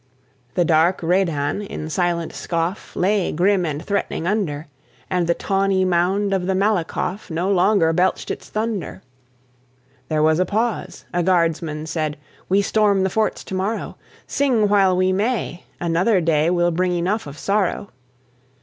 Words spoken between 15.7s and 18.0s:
another day Will bring enough of sorrow."